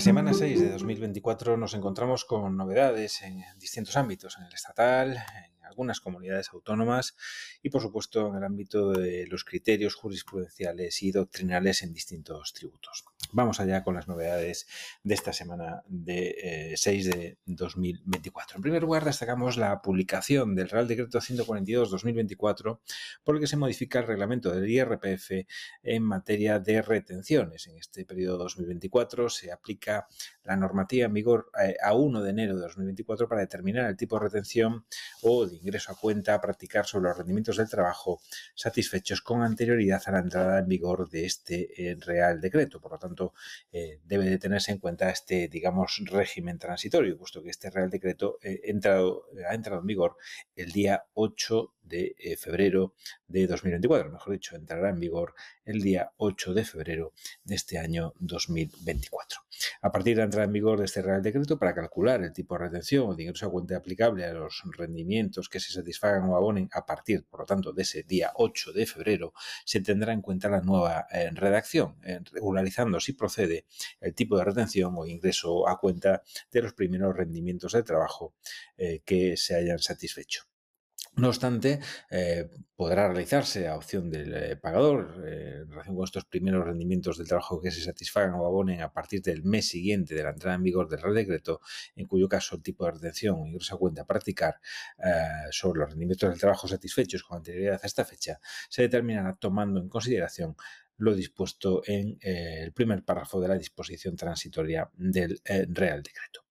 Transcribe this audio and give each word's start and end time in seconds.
la 0.00 0.04
semana 0.04 0.32
6 0.32 0.60
de 0.60 0.70
2024 0.70 1.58
nos 1.58 1.74
encontramos 1.74 2.24
con 2.24 2.56
novedades 2.56 3.20
en 3.20 3.44
distintos 3.58 3.98
ámbitos, 3.98 4.38
en 4.38 4.44
el 4.46 4.54
estatal, 4.54 5.10
en 5.10 5.62
algunas 5.66 6.00
comunidades 6.00 6.48
autónomas 6.54 7.14
y 7.62 7.68
por 7.68 7.82
supuesto 7.82 8.28
en 8.28 8.36
el 8.36 8.44
ámbito 8.44 8.92
de 8.92 9.26
los 9.26 9.44
criterios 9.44 9.94
jurisprudenciales 9.94 11.02
y 11.02 11.12
doctrinales 11.12 11.82
en 11.82 11.92
distintos 11.92 12.54
tributos. 12.54 13.04
Vamos 13.32 13.60
allá 13.60 13.84
con 13.84 13.94
las 13.94 14.08
novedades 14.08 14.66
de 15.04 15.14
esta 15.14 15.32
semana 15.32 15.82
de 15.86 16.74
6 16.76 17.06
eh, 17.06 17.10
de 17.10 17.38
2024. 17.46 18.56
En 18.56 18.62
primer 18.62 18.82
lugar, 18.82 19.04
destacamos 19.04 19.56
la 19.56 19.80
publicación 19.82 20.54
del 20.54 20.68
Real 20.68 20.88
Decreto 20.88 21.20
142-2024 21.20 22.80
por 23.22 23.34
el 23.34 23.40
que 23.40 23.46
se 23.46 23.56
modifica 23.56 24.00
el 24.00 24.06
reglamento 24.06 24.50
del 24.50 24.68
IRPF 24.68 25.46
en 25.82 26.02
materia 26.02 26.58
de 26.58 26.82
retenciones. 26.82 27.66
En 27.68 27.76
este 27.78 28.04
periodo 28.04 28.38
2024 28.38 29.30
se 29.30 29.52
aplica 29.52 30.08
la 30.50 30.56
normativa 30.56 31.06
en 31.06 31.14
vigor 31.14 31.50
eh, 31.62 31.76
a 31.80 31.94
1 31.94 32.22
de 32.22 32.30
enero 32.30 32.56
de 32.56 32.62
2024 32.62 33.28
para 33.28 33.42
determinar 33.42 33.88
el 33.88 33.96
tipo 33.96 34.16
de 34.16 34.24
retención 34.24 34.84
o 35.22 35.46
de 35.46 35.56
ingreso 35.56 35.92
a 35.92 35.94
cuenta 35.94 36.34
a 36.34 36.40
practicar 36.40 36.86
sobre 36.86 37.08
los 37.08 37.16
rendimientos 37.16 37.56
del 37.56 37.68
trabajo 37.68 38.20
satisfechos 38.54 39.20
con 39.20 39.42
anterioridad 39.42 40.02
a 40.06 40.10
la 40.10 40.18
entrada 40.18 40.58
en 40.58 40.66
vigor 40.66 41.08
de 41.08 41.24
este 41.24 41.90
eh, 41.90 41.96
Real 42.00 42.40
Decreto. 42.40 42.80
Por 42.80 42.92
lo 42.92 42.98
tanto, 42.98 43.32
eh, 43.70 44.00
debe 44.04 44.24
de 44.24 44.38
tenerse 44.38 44.72
en 44.72 44.78
cuenta 44.78 45.08
este, 45.08 45.46
digamos, 45.46 46.02
régimen 46.04 46.58
transitorio, 46.58 47.16
puesto 47.16 47.42
que 47.44 47.50
este 47.50 47.70
Real 47.70 47.88
Decreto 47.88 48.38
ha 48.42 49.54
entrado 49.54 49.80
en 49.80 49.86
vigor 49.86 50.16
el 50.56 50.72
día 50.72 51.04
8 51.14 51.74
de 51.90 52.14
febrero 52.38 52.94
de 53.28 53.46
2024. 53.46 54.10
Mejor 54.10 54.32
dicho, 54.32 54.56
entrará 54.56 54.88
en 54.88 55.00
vigor 55.00 55.34
el 55.64 55.82
día 55.82 56.12
8 56.16 56.54
de 56.54 56.64
febrero 56.64 57.12
de 57.44 57.56
este 57.56 57.78
año 57.78 58.14
2024. 58.20 59.40
A 59.82 59.92
partir 59.92 60.14
de 60.14 60.20
la 60.20 60.24
entrada 60.24 60.46
en 60.46 60.52
vigor 60.52 60.78
de 60.78 60.86
este 60.86 61.02
Real 61.02 61.22
Decreto, 61.22 61.58
para 61.58 61.74
calcular 61.74 62.22
el 62.22 62.32
tipo 62.32 62.54
de 62.54 62.64
retención 62.64 63.08
o 63.08 63.14
de 63.14 63.24
ingreso 63.24 63.46
a 63.46 63.50
cuenta 63.50 63.76
aplicable 63.76 64.24
a 64.24 64.32
los 64.32 64.62
rendimientos 64.76 65.48
que 65.48 65.60
se 65.60 65.72
satisfagan 65.72 66.28
o 66.28 66.36
abonen 66.36 66.68
a 66.72 66.86
partir, 66.86 67.24
por 67.24 67.40
lo 67.40 67.46
tanto, 67.46 67.72
de 67.72 67.82
ese 67.82 68.02
día 68.04 68.32
8 68.36 68.72
de 68.72 68.86
febrero, 68.86 69.32
se 69.64 69.80
tendrá 69.80 70.12
en 70.12 70.22
cuenta 70.22 70.48
la 70.48 70.60
nueva 70.60 71.06
eh, 71.10 71.30
redacción, 71.32 71.96
eh, 72.04 72.20
regularizando 72.32 73.00
si 73.00 73.12
procede 73.12 73.66
el 74.00 74.14
tipo 74.14 74.38
de 74.38 74.44
retención 74.44 74.94
o 74.96 75.06
ingreso 75.06 75.68
a 75.68 75.78
cuenta 75.78 76.22
de 76.50 76.62
los 76.62 76.74
primeros 76.74 77.16
rendimientos 77.16 77.72
de 77.72 77.82
trabajo 77.82 78.34
eh, 78.76 79.02
que 79.04 79.36
se 79.36 79.54
hayan 79.54 79.78
satisfecho. 79.78 80.49
No 81.16 81.28
obstante, 81.28 81.80
eh, 82.10 82.48
podrá 82.76 83.08
realizarse 83.08 83.66
a 83.66 83.76
opción 83.76 84.10
del 84.10 84.32
eh, 84.32 84.56
pagador 84.56 85.22
eh, 85.26 85.58
en 85.62 85.70
relación 85.70 85.96
con 85.96 86.04
estos 86.04 86.24
primeros 86.24 86.64
rendimientos 86.64 87.18
del 87.18 87.26
trabajo 87.26 87.60
que 87.60 87.70
se 87.72 87.82
satisfagan 87.82 88.34
o 88.34 88.46
abonen 88.46 88.80
a 88.80 88.92
partir 88.92 89.20
del 89.20 89.42
mes 89.42 89.68
siguiente 89.68 90.14
de 90.14 90.22
la 90.22 90.30
entrada 90.30 90.54
en 90.54 90.62
vigor 90.62 90.88
del 90.88 91.02
Real 91.02 91.14
Decreto, 91.14 91.60
en 91.96 92.06
cuyo 92.06 92.28
caso 92.28 92.56
el 92.56 92.62
tipo 92.62 92.86
de 92.86 92.92
retención 92.92 93.46
ingreso 93.46 93.74
a 93.74 93.78
cuenta 93.78 94.02
a 94.02 94.06
practicar 94.06 94.60
sobre 95.50 95.80
los 95.80 95.90
rendimientos 95.90 96.30
del 96.30 96.38
trabajo 96.38 96.68
satisfechos 96.68 97.22
con 97.22 97.38
anterioridad 97.38 97.80
a 97.82 97.86
esta 97.86 98.04
fecha 98.04 98.38
se 98.68 98.82
determinará 98.82 99.36
tomando 99.36 99.80
en 99.80 99.88
consideración 99.88 100.56
lo 100.98 101.14
dispuesto 101.14 101.82
en 101.86 102.18
el 102.20 102.72
primer 102.72 103.04
párrafo 103.04 103.40
de 103.40 103.48
la 103.48 103.58
disposición 103.58 104.16
transitoria 104.16 104.90
del 104.94 105.40
Real 105.44 106.02
Decreto. 106.02 106.49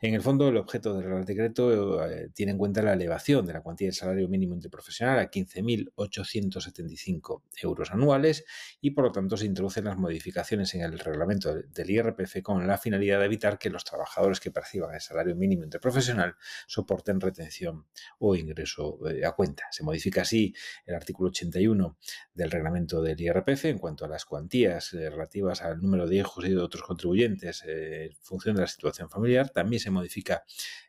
En 0.00 0.14
el 0.14 0.22
fondo, 0.22 0.48
el 0.48 0.56
objeto 0.56 0.94
del 0.94 1.04
Real 1.04 1.24
Decreto 1.24 2.04
eh, 2.06 2.30
tiene 2.34 2.50
en 2.52 2.58
cuenta 2.58 2.82
la 2.82 2.94
elevación 2.94 3.44
de 3.46 3.52
la 3.52 3.60
cuantía 3.60 3.88
del 3.88 3.94
salario 3.94 4.28
mínimo 4.28 4.54
interprofesional 4.54 5.18
a 5.18 5.30
15.875 5.30 7.42
euros 7.62 7.90
anuales 7.90 8.44
y, 8.80 8.92
por 8.92 9.04
lo 9.04 9.12
tanto, 9.12 9.36
se 9.36 9.44
introducen 9.46 9.84
las 9.84 9.98
modificaciones 9.98 10.74
en 10.74 10.80
el 10.82 10.98
reglamento 10.98 11.54
del 11.54 11.90
IRPF 11.90 12.40
con 12.42 12.66
la 12.66 12.78
finalidad 12.78 13.18
de 13.18 13.26
evitar 13.26 13.58
que 13.58 13.68
los 13.70 13.84
trabajadores 13.84 14.40
que 14.40 14.50
perciban 14.50 14.94
el 14.94 15.00
salario 15.00 15.36
mínimo 15.36 15.64
interprofesional 15.64 16.36
soporten 16.66 17.20
retención 17.20 17.86
o 18.18 18.34
ingreso 18.34 18.98
eh, 19.08 19.24
a 19.26 19.32
cuenta. 19.32 19.64
Se 19.70 19.84
modifica 19.84 20.22
así 20.22 20.54
el 20.86 20.94
artículo 20.94 21.28
81 21.28 21.98
del 22.34 22.50
reglamento 22.50 23.02
del 23.02 23.20
IRPF 23.20 23.66
en 23.66 23.78
cuanto 23.78 24.06
a 24.06 24.08
las 24.08 24.24
cuantías 24.24 24.94
eh, 24.94 25.10
relativas 25.10 25.62
al 25.62 25.80
número 25.80 26.06
de 26.06 26.16
hijos 26.16 26.44
y 26.46 26.50
de 26.50 26.58
otros 26.58 26.82
contribuyentes 26.82 27.62
en 27.66 28.12
función 28.22 28.56
de 28.56 28.62
la 28.62 28.68
situación 28.68 29.10
familiar 29.10 29.39
también 29.48 29.80
se 29.80 29.90
modifica 29.90 30.44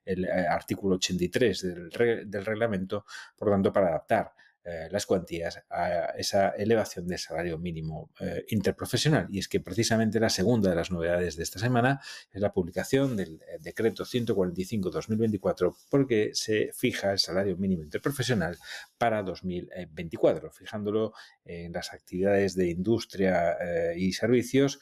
el 0.06 0.26
eh, 0.26 0.48
artículo 0.50 0.96
83 0.96 1.62
del, 1.62 2.46
reglamento, 2.46 3.06
por 3.36 3.50
tanto, 3.50 3.72
para 3.72 3.88
adaptar 3.88 4.34
eh, 4.64 4.88
las 4.92 5.08
cuantías 5.08 5.64
a 5.72 6.14
esa 6.18 6.50
elevación 6.50 7.08
del 7.08 7.18
salario 7.18 7.58
mínimo 7.58 8.12
eh, 8.20 8.46
interprofesional. 8.50 9.28
Y 9.32 9.40
es 9.40 9.48
que 9.48 9.60
precisamente 9.60 10.20
la 10.20 10.30
segunda 10.30 10.70
de 10.70 10.76
las 10.76 10.92
novedades 10.92 11.36
de 11.36 11.44
esta 11.44 11.58
semana 11.58 12.00
es 12.32 12.42
la 12.42 12.54
publicación 12.54 13.18
del 13.18 13.40
decreto 13.60 14.06
145-2024 14.06 15.76
porque 15.90 16.32
se 16.34 16.72
fija 16.74 17.12
el 17.12 17.20
salario 17.20 17.58
mínimo 17.58 17.82
interprofesional 17.82 18.58
para 19.00 19.24
2024, 19.24 20.52
fijándolo 20.52 21.14
en 21.44 21.72
las 21.72 21.92
actividades 21.92 22.56
de 22.56 22.70
industria 22.70 23.58
y 23.96 24.14
servicios 24.14 24.80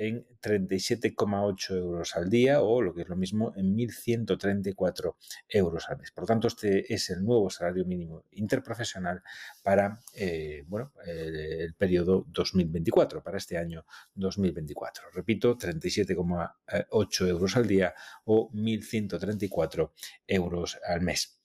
en 0.00 0.26
37,8 0.40 1.76
euros 1.76 2.16
al 2.16 2.30
día 2.30 2.62
o 2.62 2.80
lo 2.80 2.94
que 2.94 3.02
es 3.02 3.08
lo 3.08 3.16
mismo 3.16 3.52
en 3.54 3.76
1.134 3.76 5.14
euros 5.50 5.90
al 5.90 5.98
mes. 5.98 6.10
Por 6.10 6.22
lo 6.22 6.26
tanto, 6.26 6.48
este 6.48 6.92
es 6.92 7.10
el 7.10 7.22
nuevo 7.22 7.50
salario 7.50 7.84
mínimo 7.84 8.24
interprofesional 8.30 9.22
para 9.62 10.00
eh, 10.14 10.64
bueno, 10.66 10.92
el, 11.04 11.74
periodo 11.74 12.24
2024, 12.28 13.22
para 13.22 13.36
este 13.36 13.58
año 13.58 13.84
2024. 14.14 15.10
Repito, 15.12 15.58
37,8 15.58 17.28
euros 17.28 17.56
al 17.56 17.66
día 17.66 17.94
o 18.24 18.50
1.134 18.52 19.90
euros 20.26 20.78
al 20.82 21.02
mes. 21.02 21.39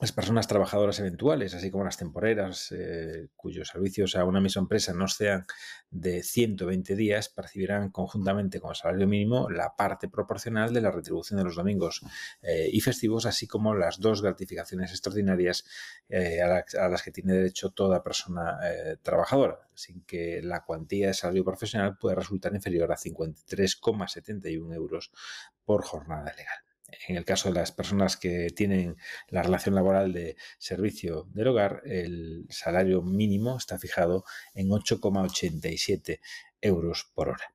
Las 0.00 0.12
personas 0.12 0.48
trabajadoras 0.48 0.98
eventuales, 1.00 1.52
así 1.52 1.70
como 1.70 1.84
las 1.84 1.98
temporeras, 1.98 2.72
eh, 2.72 3.28
cuyos 3.36 3.68
servicios 3.68 4.16
a 4.16 4.24
una 4.24 4.40
misma 4.40 4.62
empresa 4.62 4.94
no 4.94 5.06
sean 5.08 5.44
de 5.90 6.22
120 6.22 6.96
días, 6.96 7.28
percibirán 7.28 7.90
conjuntamente 7.90 8.60
con 8.60 8.70
el 8.70 8.76
salario 8.76 9.06
mínimo 9.06 9.50
la 9.50 9.76
parte 9.76 10.08
proporcional 10.08 10.72
de 10.72 10.80
la 10.80 10.90
retribución 10.90 11.36
de 11.36 11.44
los 11.44 11.54
domingos 11.54 12.00
eh, 12.40 12.70
y 12.72 12.80
festivos, 12.80 13.26
así 13.26 13.46
como 13.46 13.74
las 13.74 14.00
dos 14.00 14.22
gratificaciones 14.22 14.90
extraordinarias 14.90 15.66
eh, 16.08 16.40
a, 16.40 16.64
a, 16.82 16.88
las 16.88 17.02
que 17.02 17.10
tiene 17.10 17.34
derecho 17.34 17.68
toda 17.68 18.02
persona 18.02 18.58
trabajadora, 19.02 19.68
sin 19.74 20.00
que 20.06 20.40
la 20.42 20.64
cuantía 20.64 21.08
de 21.08 21.14
salario 21.14 21.44
profesional 21.44 21.98
pueda 21.98 22.14
resultar 22.14 22.54
inferior 22.54 22.90
a 22.90 22.96
53,71 22.96 24.74
euros 24.74 25.12
por 25.66 25.84
jornada 25.84 26.32
legal 26.32 26.69
en 27.08 27.16
el 27.16 27.24
caso 27.24 27.48
de 27.48 27.54
las 27.54 27.72
personas 27.72 28.16
que 28.16 28.48
tienen 28.50 28.96
la 29.28 29.42
relación 29.42 29.74
laboral 29.74 30.12
de 30.12 30.36
servicio 30.58 31.28
del 31.32 31.48
hogar, 31.48 31.82
el 31.84 32.46
salario 32.48 33.02
mínimo 33.02 33.56
está 33.56 33.78
fijado 33.78 34.24
en 34.54 34.68
8,87 34.68 36.20
euros 36.60 37.10
por 37.14 37.30
hora. 37.30 37.54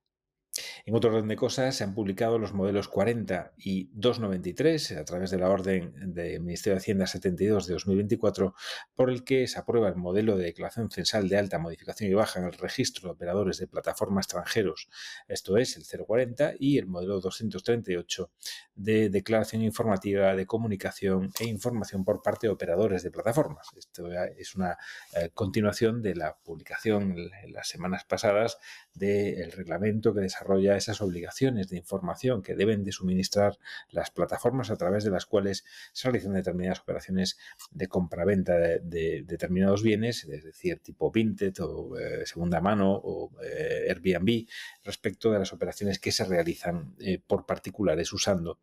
En 0.86 0.96
otro 0.96 1.10
orden 1.10 1.28
de 1.28 1.36
cosas, 1.36 1.76
se 1.76 1.84
han 1.84 1.94
publicado 1.94 2.40
los 2.40 2.54
modelos 2.54 2.88
40 2.88 3.54
y 3.58 3.90
293 3.94 4.94
a 4.94 5.04
través 5.04 5.32
de 5.32 5.38
la 5.38 5.50
orden 5.50 6.14
del 6.14 6.42
Ministerio 6.42 6.76
de 6.76 6.80
Hacienda 6.80 7.08
72 7.08 7.68
de 7.68 7.74
2024, 7.74 8.56
por 8.94 9.10
el 9.10 9.24
que 9.24 9.48
se 9.48 9.60
aprueba 9.60 9.90
el 9.90 9.96
modelo 9.96 10.38
de 10.38 10.46
declaración 10.46 10.90
censal 10.90 11.28
de 11.28 11.38
alta 11.38 11.60
modificación 11.60 12.10
y 12.10 12.14
baja 12.14 12.40
en 12.40 12.46
el 12.46 12.54
registro 12.54 13.10
de 13.10 13.14
operadores 13.14 13.58
de 13.58 13.68
plataforma 13.68 14.22
extranjeros, 14.22 14.90
esto 15.28 15.58
es 15.58 15.76
el 15.78 16.06
040, 16.06 16.54
y 16.60 16.78
el 16.78 16.88
modelo 16.88 17.20
238 17.20 18.32
de 18.76 19.10
declaración 19.10 19.62
informativa 19.62 20.36
de 20.36 20.46
comunicación 20.46 21.32
e 21.40 21.46
información 21.46 22.04
por 22.06 22.22
parte 22.22 22.48
de 22.48 22.54
operadores 22.54 23.04
de 23.04 23.12
plataformas. 23.12 23.68
Esto 23.78 24.10
es 24.12 24.56
una 24.56 24.78
eh, 25.16 25.30
continuación 25.34 26.02
de 26.02 26.16
la 26.16 26.38
publicación 26.38 27.16
en 27.44 27.54
las 27.54 27.68
semanas 27.68 28.04
pasadas 28.06 28.58
del 28.94 29.52
reglamento 29.52 30.14
que 30.14 30.22
desarrolla 30.22 30.44
esas 30.75 31.01
obligaciones 31.01 31.69
de 31.69 31.77
información 31.77 32.42
que 32.42 32.56
deben 32.56 32.83
de 32.83 32.92
suministrar 32.92 33.57
las 33.89 34.12
plataformas 34.12 34.69
a 34.69 34.77
través 34.77 35.03
de 35.03 35.09
las 35.09 35.25
cuales 35.25 35.65
se 35.92 36.09
realizan 36.09 36.33
determinadas 36.33 36.80
operaciones 36.80 37.38
de 37.71 37.88
compra-venta 37.88 38.53
de, 38.53 39.24
determinados 39.25 39.83
bienes, 39.83 40.24
es 40.25 40.44
decir, 40.44 40.80
tipo 40.80 41.12
Vinted 41.12 41.53
o 41.59 41.97
eh, 41.97 42.25
segunda 42.25 42.62
mano 42.62 42.94
o 42.94 43.31
eh, 43.44 43.88
Airbnb, 43.89 44.47
respecto 44.83 45.31
de 45.31 45.39
las 45.39 45.53
operaciones 45.53 46.00
que 46.00 46.12
se 46.12 46.25
realizan 46.25 46.95
eh, 47.00 47.19
por 47.25 47.45
particulares 47.45 48.12
usando 48.13 48.59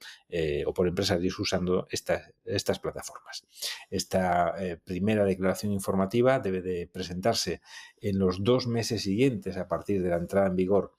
o 0.67 0.73
por 0.73 0.89
empresarios 0.89 1.39
usando 1.39 1.87
estas, 1.91 2.33
estas 2.45 2.79
plataformas. 2.79 3.45
Esta 3.91 4.55
primera 4.85 5.25
declaración 5.25 5.73
informativa 5.73 6.39
debe 6.39 6.63
de 6.63 6.89
presentarse 6.91 7.61
en 8.01 8.19
los 8.19 8.43
dos 8.43 8.67
meses 8.67 9.03
siguientes 9.03 9.57
a 9.57 9.69
partir 9.69 10.03
de 10.03 10.11
la 10.11 10.17
entrada 10.17 10.47
en 10.47 10.57
vigor 10.57 10.93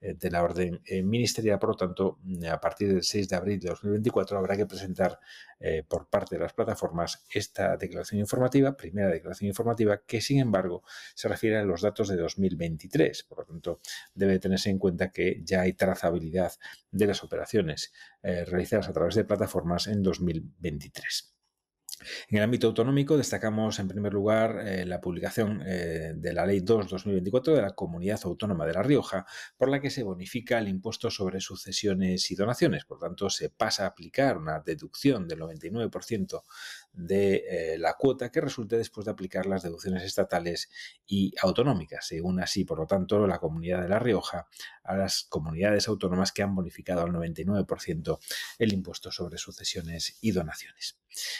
de 0.00 0.30
la 0.30 0.42
orden 0.42 0.80
eh, 0.86 1.02
ministerial. 1.02 1.58
Por 1.58 1.70
lo 1.70 1.76
tanto, 1.76 2.18
mm, 2.22 2.46
a 2.46 2.60
partir 2.60 2.88
del 2.88 3.02
6 3.02 3.28
de 3.28 3.36
abril 3.36 3.60
de 3.60 3.68
2024 3.68 4.38
habrá 4.38 4.56
que 4.56 4.66
presentar 4.66 5.18
eh, 5.58 5.82
por 5.86 6.08
parte 6.08 6.36
de 6.36 6.42
las 6.42 6.52
plataformas 6.54 7.24
esta 7.32 7.76
declaración 7.76 8.20
informativa, 8.20 8.76
primera 8.76 9.08
declaración 9.08 9.48
informativa, 9.48 10.02
que 10.06 10.20
sin 10.20 10.38
embargo 10.40 10.82
se 11.14 11.28
refiere 11.28 11.58
a 11.58 11.64
los 11.64 11.82
datos 11.82 12.08
de 12.08 12.16
2023. 12.16 13.24
Por 13.24 13.38
lo 13.38 13.44
tanto, 13.44 13.80
debe 14.14 14.38
tenerse 14.38 14.70
en 14.70 14.78
cuenta 14.78 15.10
que 15.10 15.42
ya 15.44 15.62
hay 15.62 15.74
trazabilidad 15.74 16.52
de 16.90 17.06
las 17.06 17.22
operaciones 17.22 17.92
realizadas 18.22 18.88
a 18.88 18.92
través 18.92 19.14
de 19.14 19.24
plataformas 19.24 19.86
en 19.86 20.02
2023. 20.02 21.39
En 22.28 22.38
el 22.38 22.44
ámbito 22.44 22.66
autonómico 22.68 23.16
destacamos 23.16 23.78
en 23.78 23.88
primer 23.88 24.12
lugar 24.12 24.66
eh, 24.66 24.86
la 24.86 25.00
publicación 25.00 25.62
eh, 25.66 26.14
de 26.16 26.32
la 26.32 26.46
Ley 26.46 26.60
2-2024 26.60 27.54
de 27.54 27.62
la 27.62 27.74
Comunidad 27.74 28.20
Autónoma 28.24 28.66
de 28.66 28.72
La 28.72 28.82
Rioja, 28.82 29.26
por 29.56 29.68
la 29.68 29.80
que 29.80 29.90
se 29.90 30.02
bonifica 30.02 30.58
el 30.58 30.68
impuesto 30.68 31.10
sobre 31.10 31.40
sucesiones 31.40 32.30
y 32.30 32.34
donaciones. 32.34 32.84
Por 32.84 32.98
tanto, 32.98 33.28
se 33.28 33.50
pasa 33.50 33.84
a 33.84 33.88
aplicar 33.88 34.38
una 34.38 34.60
deducción 34.60 35.28
del 35.28 35.40
99% 35.40 36.42
de 36.92 37.44
eh, 37.48 37.78
la 37.78 37.94
cuota 37.94 38.30
que 38.30 38.40
resulte 38.40 38.76
después 38.76 39.04
de 39.04 39.12
aplicar 39.12 39.46
las 39.46 39.62
deducciones 39.62 40.02
estatales 40.02 40.70
y 41.06 41.32
autonómicas. 41.40 42.06
Según 42.06 42.40
así, 42.40 42.64
por 42.64 42.78
lo 42.78 42.86
tanto, 42.86 43.26
la 43.26 43.38
Comunidad 43.38 43.82
de 43.82 43.88
La 43.88 43.98
Rioja 43.98 44.48
a 44.82 44.96
las 44.96 45.24
comunidades 45.28 45.88
autónomas 45.88 46.32
que 46.32 46.42
han 46.42 46.54
bonificado 46.54 47.02
al 47.02 47.12
99% 47.12 48.18
el 48.58 48.72
impuesto 48.72 49.10
sobre 49.12 49.38
sucesiones 49.38 50.18
y 50.20 50.32
donaciones. 50.32 50.98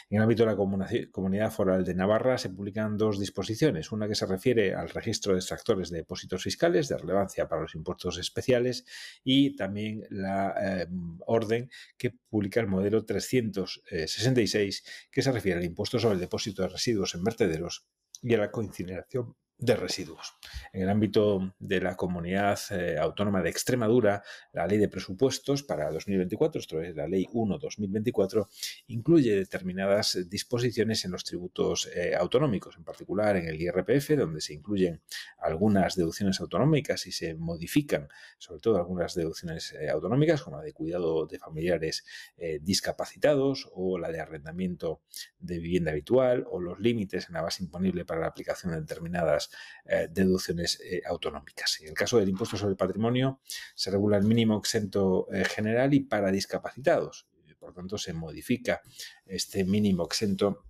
En 0.08 0.16
el 0.16 0.22
ámbito 0.22 0.44
de 0.44 0.50
la 0.50 0.56
Comunidad 0.56 1.52
Foral 1.52 1.84
de 1.84 1.94
Navarra 1.94 2.38
se 2.38 2.50
publican 2.50 2.96
dos 2.96 3.20
disposiciones, 3.20 3.92
una 3.92 4.08
que 4.08 4.16
se 4.16 4.26
refiere 4.26 4.74
al 4.74 4.88
registro 4.88 5.32
de 5.32 5.38
extractores 5.38 5.90
de 5.90 5.98
depósitos 5.98 6.42
fiscales 6.42 6.88
de 6.88 6.98
relevancia 6.98 7.48
para 7.48 7.62
los 7.62 7.74
impuestos 7.76 8.18
especiales 8.18 8.84
y 9.22 9.54
también 9.56 10.04
la 10.10 10.54
eh, 10.60 10.86
orden 11.26 11.70
que 11.96 12.10
publica 12.10 12.60
el 12.60 12.66
modelo 12.66 13.04
366 13.04 14.84
que 15.10 15.22
se 15.22 15.30
refiere 15.30 15.39
al 15.48 15.64
impuesto 15.64 15.98
sobre 15.98 16.14
el 16.14 16.20
depósito 16.20 16.62
de 16.62 16.68
residuos 16.68 17.14
en 17.14 17.24
vertederos 17.24 17.86
y 18.22 18.34
a 18.34 18.38
la 18.38 18.50
coincineración 18.50 19.34
de 19.60 19.76
residuos. 19.76 20.34
En 20.72 20.82
el 20.82 20.88
ámbito 20.88 21.54
de 21.58 21.80
la 21.80 21.94
comunidad 21.94 22.58
eh, 22.70 22.96
autónoma 22.98 23.42
de 23.42 23.50
Extremadura, 23.50 24.22
la 24.52 24.66
ley 24.66 24.78
de 24.78 24.88
presupuestos 24.88 25.62
para 25.62 25.90
2024, 25.90 26.60
esto 26.60 26.80
es 26.80 26.96
la 26.96 27.06
ley 27.06 27.26
1-2024, 27.26 28.48
incluye 28.86 29.36
determinadas 29.36 30.18
disposiciones 30.28 31.04
en 31.04 31.10
los 31.10 31.24
tributos 31.24 31.90
eh, 31.94 32.14
autonómicos, 32.18 32.76
en 32.76 32.84
particular 32.84 33.36
en 33.36 33.48
el 33.48 33.60
IRPF, 33.60 34.16
donde 34.16 34.40
se 34.40 34.54
incluyen 34.54 35.02
algunas 35.38 35.94
deducciones 35.94 36.40
autonómicas 36.40 37.06
y 37.06 37.12
se 37.12 37.34
modifican, 37.34 38.08
sobre 38.38 38.60
todo 38.60 38.78
algunas 38.78 39.14
deducciones 39.14 39.72
eh, 39.74 39.90
autonómicas, 39.90 40.42
como 40.42 40.56
la 40.56 40.62
de 40.62 40.72
cuidado 40.72 41.26
de 41.26 41.38
familiares 41.38 42.04
discapacitados 42.62 43.68
o 43.74 43.98
la 43.98 44.10
de 44.10 44.20
arrendamiento 44.20 45.02
de 45.38 45.58
vivienda 45.58 45.90
habitual 45.90 46.46
o 46.50 46.60
los 46.60 46.78
límites 46.80 47.28
en 47.28 47.34
la 47.34 47.42
base 47.42 47.62
imponible 47.62 48.04
para 48.04 48.20
la 48.20 48.28
aplicación 48.28 48.72
de 48.72 48.80
determinadas 48.80 49.49
eh, 49.84 50.08
deducciones 50.10 50.80
eh, 50.80 51.02
autonómicas. 51.06 51.80
En 51.80 51.88
el 51.88 51.94
caso 51.94 52.18
del 52.18 52.28
impuesto 52.28 52.56
sobre 52.56 52.72
el 52.72 52.76
patrimonio, 52.76 53.40
se 53.74 53.90
regula 53.90 54.16
el 54.16 54.24
mínimo 54.24 54.58
exento 54.58 55.26
eh, 55.32 55.44
general 55.44 55.92
y 55.94 56.00
para 56.00 56.30
discapacitados. 56.30 57.26
Por 57.58 57.74
tanto, 57.74 57.98
se 57.98 58.14
modifica 58.14 58.80
este 59.26 59.64
mínimo 59.64 60.04
exento 60.06 60.64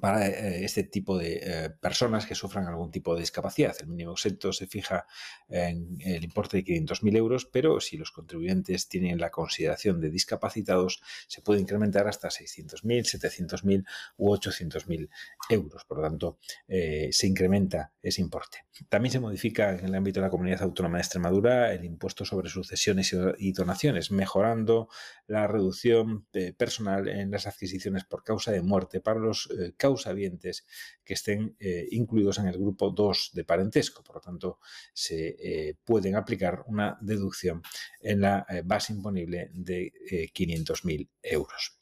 para 0.00 0.26
eh, 0.26 0.64
este 0.64 0.84
tipo 0.84 1.18
de 1.18 1.40
eh, 1.42 1.70
personas 1.70 2.26
que 2.26 2.34
sufran 2.34 2.66
algún 2.66 2.90
tipo 2.90 3.14
de 3.14 3.20
discapacidad. 3.20 3.74
El 3.80 3.88
mínimo 3.88 4.12
exento 4.12 4.52
se 4.52 4.66
fija 4.66 5.06
en 5.48 5.96
el 6.00 6.24
importe 6.24 6.58
de 6.58 6.64
500.000 6.64 7.16
euros, 7.16 7.46
pero 7.46 7.80
si 7.80 7.96
los 7.96 8.10
contribuyentes 8.10 8.88
tienen 8.88 9.18
la 9.18 9.30
consideración 9.30 10.00
de 10.00 10.10
discapacitados, 10.10 11.00
se 11.26 11.42
puede 11.42 11.60
incrementar 11.60 12.06
hasta 12.06 12.28
600.000, 12.28 12.82
700.000 12.82 13.84
u 14.16 14.34
800.000 14.34 15.08
euros. 15.50 15.84
Por 15.84 15.98
lo 15.98 16.04
tanto, 16.04 16.38
eh, 16.66 17.08
se 17.12 17.26
incrementa 17.26 17.92
ese 18.02 18.20
importe. 18.20 18.64
También 18.88 19.12
se 19.12 19.20
modifica 19.20 19.70
en 19.70 19.86
el 19.86 19.94
ámbito 19.94 20.20
de 20.20 20.26
la 20.26 20.30
Comunidad 20.30 20.62
Autónoma 20.62 20.98
de 20.98 21.02
Extremadura 21.02 21.72
el 21.72 21.84
impuesto 21.84 22.24
sobre 22.24 22.48
sucesiones 22.48 23.14
y 23.38 23.52
donaciones, 23.52 24.10
mejorando 24.12 24.88
la 25.26 25.46
reducción 25.46 26.26
personal 26.56 27.08
en 27.08 27.30
las 27.30 27.46
adquisiciones 27.46 28.04
por 28.04 28.22
causa 28.22 28.52
de 28.52 28.62
muerte 28.62 29.00
para 29.00 29.18
los 29.18 29.48
causavientes 29.78 30.66
que 31.04 31.14
estén 31.14 31.56
eh, 31.58 31.86
incluidos 31.92 32.38
en 32.38 32.48
el 32.48 32.58
grupo 32.58 32.90
2 32.90 33.30
de 33.32 33.44
parentesco. 33.44 34.02
Por 34.02 34.16
lo 34.16 34.20
tanto, 34.20 34.58
se 34.92 35.36
eh, 35.38 35.76
pueden 35.84 36.16
aplicar 36.16 36.64
una 36.66 36.98
deducción 37.00 37.62
en 38.00 38.20
la 38.20 38.44
eh, 38.48 38.62
base 38.64 38.92
imponible 38.92 39.50
de 39.54 39.92
500.000 40.34 41.08
euros. 41.22 41.77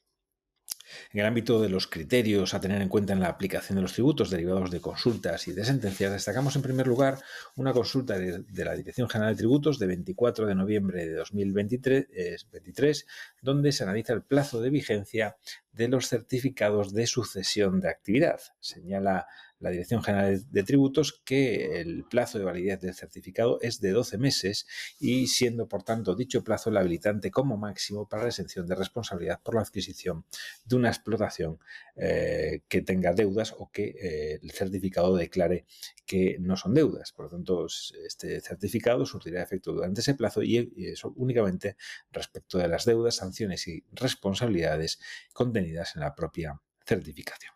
En 1.13 1.21
el 1.21 1.27
ámbito 1.27 1.61
de 1.61 1.69
los 1.69 1.87
criterios 1.87 2.55
a 2.55 2.61
tener 2.61 2.83
en 2.83 2.89
cuenta 2.89 3.13
en 3.13 3.21
la 3.21 3.29
aplicación 3.29 3.77
de 3.77 3.83
los 3.83 3.93
tributos 3.93 4.31
derivados 4.31 4.71
de 4.71 4.81
consultas 4.81 5.47
y 5.49 5.53
de 5.53 5.65
sentencias, 5.65 6.13
destacamos 6.13 6.57
en 6.57 6.63
primer 6.63 6.87
lugar 6.87 7.19
una 7.55 7.73
consulta 7.73 8.19
de, 8.19 8.45
la 8.65 8.75
Dirección 8.75 9.09
General 9.09 9.35
de 9.35 9.39
Tributos 9.39 9.79
de 9.79 9.87
24 9.87 10.47
de 10.47 10.55
noviembre 10.55 11.07
de 11.07 11.15
2023, 11.15 13.07
donde 13.43 13.73
se 13.73 13.85
analiza 13.85 14.13
el 14.13 14.23
plazo 14.23 14.61
de 14.61 14.71
vigencia 14.71 15.37
de 15.73 15.89
los 15.89 16.09
certificados 16.09 16.93
de 16.93 17.07
sucesión 17.07 17.81
de 17.81 17.91
actividad. 17.91 18.41
Señala 18.61 19.27
la 19.61 19.71
Dirección 19.71 20.03
General 20.03 20.45
de 20.51 20.63
Tributos 20.63 21.23
que 21.25 21.81
el 21.81 22.05
plazo 22.05 22.39
de 22.39 22.45
validez 22.45 22.81
del 22.81 22.95
certificado 22.95 23.59
es 23.63 23.81
de 23.81 23.91
12 23.91 24.19
meses 24.19 24.67
y 24.99 25.27
siendo 25.29 25.69
por 25.69 25.83
tanto 25.83 26.15
dicho 26.15 26.45
plazo 26.45 26.71
el 26.71 26.77
habilitante 26.77 27.31
como 27.31 27.57
máximo 27.57 28.09
para 28.09 28.25
la 28.25 28.29
exención 28.29 28.67
de 28.67 28.75
responsabilidad 28.75 29.41
por 29.43 29.55
la 29.55 29.63
adquisición 29.63 30.25
de 30.65 30.77
una 30.77 30.89
explotación 30.89 31.59
eh, 31.97 32.63
que 32.69 32.83
tenga 32.83 33.13
deudas 33.13 33.55
o 33.59 33.71
que 33.71 33.95
eh, 33.99 34.39
el 34.43 34.51
certificado 34.51 35.17
declare 35.17 35.67
que 36.05 36.37
no 36.39 36.57
son 36.57 36.75
deudas. 36.75 37.13
Por 37.13 37.27
lo 37.27 37.31
tanto, 37.31 37.67
este 37.67 38.41
certificado 38.41 39.05
surtirá 39.07 39.43
efecto 39.43 39.73
durante 39.73 40.01
ese 40.01 40.15
plazo 40.15 40.43
y 40.43 40.73
eso 40.77 41.13
únicamente 41.17 41.77
respecto 42.13 42.59
de 42.59 42.69
las 42.69 42.85
deudas, 42.85 43.17
sanciones 43.17 43.67
y 43.67 43.85
responsabilidades 43.93 44.99
contenidas 45.33 45.97
en 45.97 46.03
la 46.03 46.15
propia 46.15 46.61
certificación. 46.85 47.56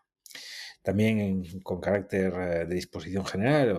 También 0.81 1.61
con 1.61 1.79
carácter 1.79 2.33
eh, 2.33 2.65
de 2.65 2.75
disposición 2.75 3.23
general, 3.25 3.77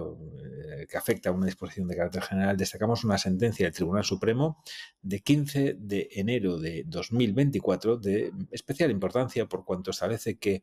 eh, 0.78 0.87
que 0.88 0.96
afecta 0.96 1.31
a 1.31 1.32
una 1.32 1.46
disposición 1.46 1.88
de 1.88 1.96
carácter 1.96 2.22
general, 2.22 2.56
destacamos 2.56 3.02
una 3.02 3.19
sentencia 3.19 3.66
del 3.66 3.75
Tribunal 3.75 4.04
Supremo 4.04 4.62
de 5.02 5.20
15 5.20 5.76
de 5.78 6.08
enero 6.12 6.58
de 6.58 6.84
2024 6.87 7.96
de 7.96 8.32
especial 8.52 8.90
importancia 8.93 9.46
por 9.46 9.64
cuanto 9.64 9.90
establece 9.90 10.38
que 10.38 10.62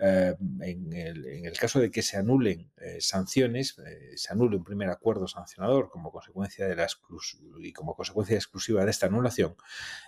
eh, 0.00 0.34
en, 0.60 0.92
el, 0.92 1.58
caso 1.58 1.78
de 1.78 1.90
que 1.90 2.02
se 2.02 2.16
anulen 2.16 2.70
sanciones, 2.98 3.76
se 4.16 4.32
anule 4.32 4.56
un 4.56 4.64
primer 4.64 4.90
acuerdo 4.90 5.26
sancionador 5.26 5.88
como 5.88 6.10
consecuencia 6.10 6.66
de 6.66 6.76
la 6.76 6.86
y 7.60 7.72
como 7.72 7.94
consecuencia 7.94 8.36
exclusiva 8.36 8.84
de 8.84 8.90
esta 8.90 9.06
anulación, 9.06 9.56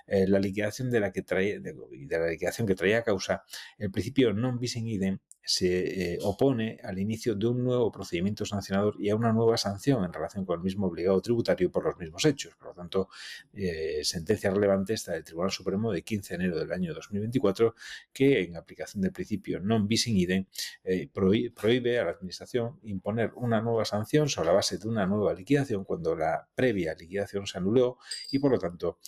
la 0.06 0.38
liquidación 0.38 0.90
de 0.90 1.00
la 1.00 1.12
que 1.12 1.22
trae, 1.22 1.58
de, 1.60 1.74
de 1.90 2.18
la 2.18 2.28
liquidación 2.28 2.66
que 2.66 2.74
traía 2.74 2.98
a 2.98 3.02
causa 3.02 3.44
el 3.78 3.90
principio 3.90 4.32
non 4.32 4.58
bis 4.58 4.76
in 4.76 4.86
idem 4.90 5.16
se 5.48 6.12
eh, 6.12 6.18
opone 6.24 6.78
al 6.84 6.98
inicio 6.98 7.34
de 7.34 7.46
un 7.46 7.64
nuevo 7.64 7.90
procedimiento 7.90 8.44
sancionador 8.44 8.96
y 8.98 9.08
a 9.08 9.16
una 9.16 9.32
nueva 9.32 9.56
sanción 9.56 10.04
en 10.04 10.12
relación 10.12 10.44
con 10.44 10.58
el 10.58 10.62
mismo 10.62 10.86
obligado 10.86 11.22
tributario 11.22 11.70
por 11.70 11.86
los 11.86 11.96
mismos 11.96 12.22
hechos. 12.26 12.54
Por 12.56 12.68
lo 12.68 12.74
tanto, 12.74 13.08
eh, 13.54 14.00
sentencia 14.04 14.50
relevante 14.50 14.92
esta 14.92 15.12
del 15.12 15.24
Tribunal 15.24 15.50
Supremo 15.50 15.90
de 15.90 16.02
15 16.02 16.36
de 16.36 16.44
enero 16.44 16.58
del 16.58 16.70
año 16.70 16.92
2024 16.92 17.74
que, 18.12 18.42
en 18.42 18.56
aplicación 18.56 19.00
del 19.00 19.12
principio 19.12 19.58
non 19.58 19.88
bis 19.88 20.04
in 20.08 20.18
idem, 20.20 20.44
eh, 20.84 21.08
prohíbe 21.08 21.98
a 21.98 22.04
la 22.04 22.10
Administración 22.10 22.78
imponer 22.82 23.32
una 23.36 23.62
nueva 23.62 23.86
sanción 23.86 24.28
sobre 24.28 24.48
la 24.48 24.52
base 24.52 24.76
de 24.76 24.86
una 24.86 25.06
nueva 25.06 25.32
liquidación 25.32 25.84
cuando 25.84 26.14
la 26.14 26.46
previa 26.54 26.92
liquidación 26.92 27.46
se 27.46 27.56
anuló 27.56 27.96
y, 28.30 28.38
por 28.38 28.52
lo 28.52 28.58
tanto, 28.58 28.98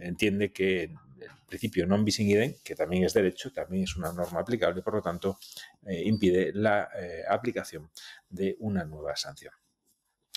entiende 0.00 0.50
que 0.50 0.94
el 1.22 1.46
principio 1.46 1.86
non 1.86 2.04
bis 2.04 2.18
in 2.20 2.28
idem, 2.30 2.54
que 2.64 2.74
también 2.74 3.04
es 3.04 3.14
derecho, 3.14 3.52
también 3.52 3.84
es 3.84 3.96
una 3.96 4.12
norma 4.12 4.40
aplicable, 4.40 4.82
por 4.82 4.94
lo 4.94 5.02
tanto, 5.02 5.38
eh, 5.86 6.02
impide 6.04 6.52
la 6.54 6.88
eh, 6.96 7.22
aplicación 7.28 7.90
de 8.28 8.56
una 8.60 8.84
nueva 8.84 9.16
sanción. 9.16 9.52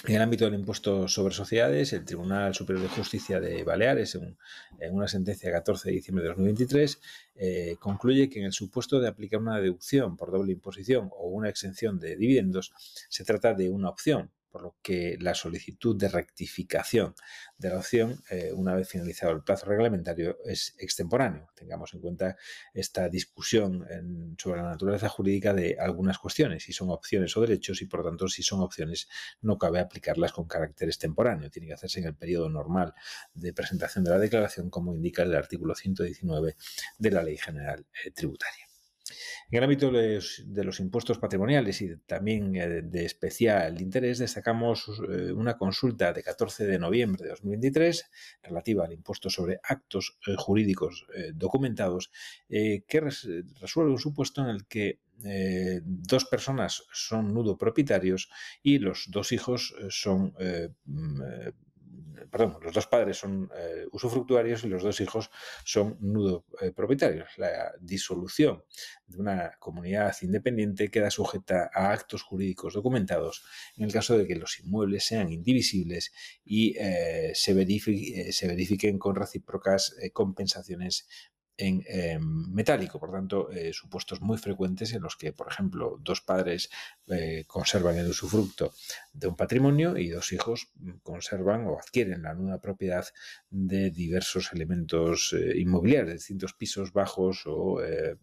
En 0.06 0.16
el 0.16 0.22
ámbito 0.22 0.44
del 0.44 0.56
impuesto 0.56 1.08
sobre 1.08 1.34
sociedades, 1.34 1.94
el 1.94 2.04
Tribunal 2.04 2.54
Superior 2.54 2.84
de 2.84 2.90
Justicia 2.90 3.40
de 3.40 3.64
Baleares, 3.64 4.16
en, 4.16 4.38
una 4.92 5.08
sentencia 5.08 5.48
de 5.48 5.56
14 5.56 5.90
de 5.90 5.96
diciembre 5.96 6.24
de 6.24 6.30
2023, 6.30 7.00
eh, 7.36 7.76
concluye 7.80 8.30
que 8.30 8.40
en 8.40 8.46
el 8.46 8.52
supuesto 8.52 9.00
de 9.00 9.08
aplicar 9.08 9.40
una 9.40 9.62
deducción 9.62 10.18
por 10.18 10.30
doble 10.30 10.52
imposición 10.52 11.10
o 11.14 11.30
una 11.30 11.48
exención 11.48 12.00
de 12.00 12.18
dividendos, 12.18 12.74
se 13.08 13.24
trata 13.24 13.54
de 13.54 13.70
una 13.70 13.88
opción 13.90 14.30
por 14.54 14.62
lo 14.62 14.78
que 14.84 15.18
la 15.20 15.34
solicitud 15.34 15.98
de 15.98 16.10
rectificación 16.10 17.16
de 17.58 17.70
la 17.70 17.80
opción, 17.80 18.24
una 18.54 18.76
vez 18.76 18.88
finalizado 18.88 19.32
el 19.32 19.42
plazo 19.42 19.66
reglamentario, 19.66 20.38
es 20.46 20.76
extemporáneo. 20.78 21.50
Tengamos 21.56 21.92
en 21.96 22.02
cuenta 22.02 22.38
esta 22.72 23.10
discusión 23.10 23.84
sobre 24.38 24.62
la 24.62 24.70
naturaleza 24.70 25.10
jurídica 25.10 25.56
de 25.56 25.76
algunas 25.80 26.20
cuestiones, 26.20 26.66
si 26.66 26.72
son 26.72 26.92
opciones 26.92 27.36
o 27.36 27.42
derechos, 27.42 27.82
y 27.82 27.88
por 27.88 28.04
tanto, 28.04 28.28
si 28.28 28.44
son 28.44 28.62
opciones, 28.62 29.10
no 29.42 29.58
cabe 29.58 29.80
aplicarlas 29.80 30.32
con 30.32 30.48
carácter 30.48 30.88
extemporáneo. 30.88 31.50
Tiene 31.50 31.70
que 31.70 31.74
hacerse 31.74 32.02
en 32.02 32.06
el 32.06 32.16
periodo 32.16 32.48
normal 32.48 32.94
de 33.34 33.54
presentación 33.54 34.04
de 34.04 34.12
la 34.12 34.20
declaración, 34.20 34.70
como 34.70 34.94
indica 34.94 35.24
el 35.24 35.34
artículo 35.34 35.74
119 35.74 36.56
de 37.00 37.12
la 37.12 37.24
Ley 37.24 37.38
General 37.38 37.88
Tributaria. 38.14 38.68
En 39.50 39.58
el 39.58 39.64
ámbito 39.64 39.92
de 39.92 40.64
los 40.64 40.80
impuestos 40.80 41.18
patrimoniales 41.18 41.82
y 41.82 41.96
también 42.06 42.56
eh, 42.56 42.82
de 42.84 43.06
especial 43.06 43.82
interés, 43.82 44.20
destacamos 44.20 44.90
eh, 45.10 45.32
una 45.32 45.58
consulta 45.58 46.14
de 46.14 46.24
14 46.24 46.66
de 46.66 46.80
noviembre 46.80 47.24
de 47.24 47.30
2023 47.30 48.06
relativa 48.44 48.86
al 48.86 48.94
impuesto 48.94 49.30
sobre 49.30 49.60
actos 49.64 50.18
eh, 50.28 50.36
jurídicos 50.38 51.06
documentados 51.34 52.12
que 52.50 53.00
resuelve 53.60 53.92
un 53.92 54.00
supuesto 54.00 54.42
en 54.42 54.50
el 54.50 54.66
que 54.68 55.00
dos 55.84 56.26
personas 56.26 56.84
son 56.92 57.34
nudo 57.34 57.58
propietarios 57.58 58.30
y 58.62 58.80
los 58.80 59.06
dos 59.10 59.32
hijos 59.32 59.74
son 59.90 60.34
mm, 60.86 61.22
perdón, 62.32 62.58
los 62.62 62.74
dos 62.74 62.88
padres 62.88 63.18
son 63.18 63.50
eh, 63.56 63.86
usufructuarios 63.92 64.64
y 64.64 64.68
los 64.68 64.84
dos 64.84 65.00
hijos 65.02 65.30
son 65.64 65.98
nudo 66.00 66.46
eh, 66.62 66.72
propietarios. 66.72 67.30
La 67.38 67.74
disolución 67.80 68.64
de 69.08 69.18
una 69.18 69.52
comunidad 69.60 70.16
independiente 70.22 70.90
queda 70.90 71.10
sujeta 71.10 71.70
a 71.74 71.92
actos 71.92 72.24
jurídicos 72.24 72.74
documentados 72.74 73.44
en 73.78 73.86
el 73.86 73.94
caso 73.94 74.18
de 74.18 74.28
que 74.28 74.36
los 74.36 74.60
inmuebles 74.60 75.06
sean 75.06 75.32
indivisibles 75.32 76.12
y 76.44 76.76
eh, 76.78 77.32
se, 77.36 77.54
se, 78.32 78.48
verifiquen 78.48 78.98
con 79.00 79.16
recíprocas 79.16 79.96
compensaciones 80.14 81.08
en 81.58 81.84
em, 81.88 82.52
metálico, 82.52 83.00
por 83.00 83.12
tanto, 83.12 83.52
eh, 83.52 83.74
supuestos 83.74 84.22
muy 84.22 84.38
frecuentes 84.38 84.94
en 84.94 85.02
los 85.04 85.16
que, 85.16 85.34
por 85.34 85.52
ejemplo, 85.52 86.00
dos 86.02 86.22
padres 86.22 86.70
eh, 87.08 87.44
conservan 87.48 87.98
el 87.98 88.10
usufructo 88.10 88.74
de 89.14 89.28
un 89.28 89.36
patrimonio 89.36 89.98
y 89.98 90.10
dos 90.10 90.32
hijos 90.32 90.72
conservan 91.04 91.68
o 91.68 91.78
adquieren 91.78 92.24
la 92.24 92.34
nueva 92.34 92.60
propiedad 92.60 93.06
de 93.50 93.92
diversos 93.92 94.52
elementos 94.54 95.34
eh, 95.34 95.54
inmobiliarios, 95.58 96.16
distintos 96.16 96.54
pisos 96.54 96.92
bajos 96.92 97.44
o 97.46 97.80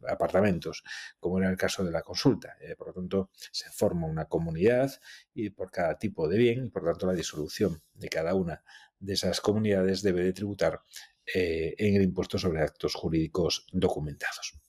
apartamentos, 0.09 0.83
como 1.19 1.39
era 1.39 1.51
el 1.51 1.57
caso 1.57 1.85
de 1.85 1.91
la 1.91 2.03
consulta. 2.03 2.57
por 2.77 2.89
lo 2.89 2.95
tanto, 2.95 3.31
se 3.53 3.71
forma 3.71 4.07
una 4.07 4.27
comunidad 4.27 4.91
y 5.35 5.51
por 5.51 5.71
cada 5.71 5.99
tipo 5.99 6.29
de 6.29 6.39
bien 6.39 6.67
y, 6.67 6.69
por 6.69 6.85
tanto, 6.85 7.07
la 7.07 7.13
disolución 7.13 7.83
de 7.95 8.09
cada 8.09 8.35
una 8.35 8.63
de 8.99 9.15
esas 9.15 9.41
comunidades 9.41 10.03
debe 10.03 10.23
de 10.23 10.33
tributar 10.33 10.83
eh, 11.27 11.75
en 11.79 11.97
el 11.97 12.03
impuesto 12.03 12.39
sobre 12.39 12.63
actos 12.63 12.95
jurídicos 12.95 13.67
documentados. 13.73 14.61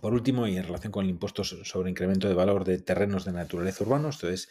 Por 0.00 0.12
último, 0.12 0.48
y 0.48 0.56
en 0.56 0.64
relación 0.64 0.90
con 0.90 1.04
el 1.04 1.10
impuesto 1.10 1.44
sobre 1.44 1.90
incremento 1.90 2.26
de 2.28 2.34
valor 2.34 2.64
de 2.64 2.78
terrenos 2.78 3.24
de 3.24 3.32
naturaleza 3.32 3.84
urbanos, 3.84 4.16
esto 4.16 4.28
es, 4.28 4.48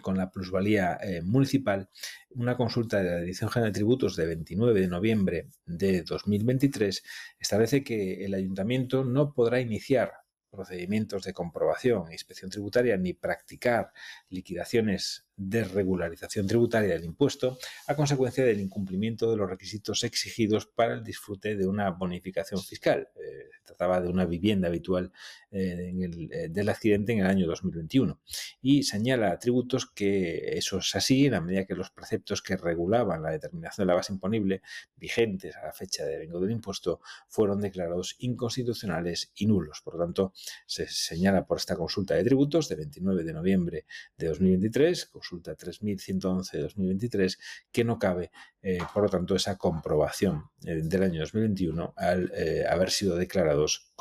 con 0.00 0.16
la 0.16 0.30
plusvalía 0.30 0.98
eh, 1.02 1.20
municipal, 1.22 1.90
una 2.30 2.56
consulta 2.56 3.02
de 3.02 3.10
la 3.10 3.20
Dirección 3.20 3.50
General 3.50 3.72
de 3.72 3.76
Tributos 3.76 4.16
de 4.16 4.26
29 4.26 4.80
de 4.80 4.88
noviembre 4.88 5.50
de 5.66 6.02
2023 6.02 7.02
establece 7.38 7.84
que 7.84 8.24
el 8.24 8.32
ayuntamiento 8.34 9.04
no 9.04 9.34
podrá 9.34 9.60
iniciar 9.60 10.12
procedimientos 10.50 11.24
de 11.24 11.34
comprobación 11.34 12.08
e 12.08 12.12
inspección 12.12 12.50
tributaria 12.50 12.96
ni 12.96 13.12
practicar 13.12 13.92
liquidaciones 14.30 15.25
de 15.36 15.64
regularización 15.64 16.46
tributaria 16.46 16.94
del 16.94 17.04
impuesto 17.04 17.58
a 17.86 17.94
consecuencia 17.94 18.44
del 18.44 18.60
incumplimiento 18.60 19.30
de 19.30 19.36
los 19.36 19.48
requisitos 19.48 20.02
exigidos 20.04 20.66
para 20.66 20.94
el 20.94 21.04
disfrute 21.04 21.56
de 21.56 21.66
una 21.66 21.90
bonificación 21.90 22.62
fiscal. 22.62 23.08
Eh, 23.16 23.50
trataba 23.66 24.00
de 24.00 24.08
una 24.08 24.24
vivienda 24.24 24.68
habitual 24.68 25.12
eh, 25.50 25.92
eh, 26.30 26.48
del 26.48 26.68
accidente 26.68 27.12
en 27.12 27.20
el 27.20 27.26
año 27.26 27.46
2021 27.46 28.20
y 28.62 28.84
señala 28.84 29.32
a 29.32 29.38
tributos 29.38 29.86
que 29.86 30.56
eso 30.56 30.78
es 30.78 30.94
así 30.94 31.26
en 31.26 31.32
la 31.32 31.40
medida 31.40 31.66
que 31.66 31.74
los 31.74 31.90
preceptos 31.90 32.40
que 32.40 32.56
regulaban 32.56 33.22
la 33.22 33.30
determinación 33.30 33.86
de 33.86 33.92
la 33.92 33.96
base 33.96 34.12
imponible 34.12 34.62
vigentes 34.96 35.56
a 35.56 35.66
la 35.66 35.72
fecha 35.72 36.04
de 36.04 36.18
vengo 36.18 36.40
del 36.40 36.52
impuesto 36.52 37.00
fueron 37.28 37.60
declarados 37.60 38.16
inconstitucionales 38.20 39.32
y 39.34 39.46
nulos. 39.46 39.82
Por 39.82 39.94
lo 39.94 40.00
tanto, 40.00 40.32
se 40.66 40.86
señala 40.86 41.44
por 41.44 41.58
esta 41.58 41.76
consulta 41.76 42.14
de 42.14 42.24
tributos 42.24 42.68
de 42.68 42.76
29 42.76 43.24
de 43.24 43.32
noviembre 43.32 43.86
de 44.16 44.28
2023, 44.28 45.10
consulta 45.26 45.54
3111 45.54 46.56
de 46.56 46.62
2023, 46.62 47.38
que 47.72 47.84
no 47.84 47.98
cabe, 47.98 48.30
eh, 48.62 48.78
por 48.94 49.02
lo 49.02 49.08
tanto, 49.08 49.34
esa 49.34 49.56
comprobación 49.56 50.44
eh, 50.64 50.82
del 50.82 51.02
año 51.02 51.20
2021 51.20 51.94
al 51.96 52.32
eh, 52.34 52.64
haber 52.68 52.90
sido 52.90 53.16
declarados 53.16 53.92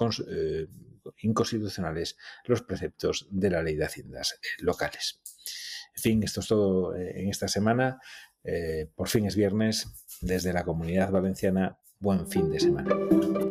inconstitucionales 1.22 2.18
los 2.46 2.62
preceptos 2.62 3.28
de 3.32 3.50
la 3.50 3.62
ley 3.62 3.76
de 3.76 3.86
haciendas 3.86 4.40
locales. 4.60 5.22
En 5.96 6.02
fin, 6.02 6.24
esto 6.24 6.42
es 6.42 6.48
todo 6.48 6.96
en 6.96 7.30
esta 7.30 7.48
semana. 7.48 8.00
por 8.96 9.08
fin 9.08 9.26
es 9.26 9.36
viernes. 9.36 9.88
Desde 10.22 10.54
la 10.54 10.64
comunidad 10.64 11.12
valenciana, 11.12 11.78
buen 12.00 12.28
fin 12.28 12.50
de 12.50 12.60
semana. 12.60 13.45